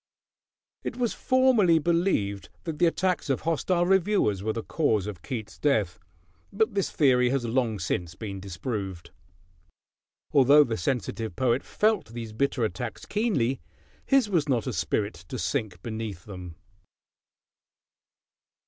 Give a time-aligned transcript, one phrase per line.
[0.83, 5.59] It was formerly believed that the attacks of hostile reviewers were the cause of Keats'
[5.59, 5.99] death;
[6.51, 9.11] but this theory has long since been disproved.
[10.31, 13.61] Although the sensitive poet felt these bitter attacks keenly,
[14.03, 16.55] his was not a spirit to sink beneath them.